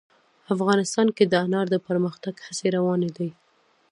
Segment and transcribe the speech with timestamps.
[0.55, 3.29] افغانستان کې د انار د پرمختګ هڅې روانې دي.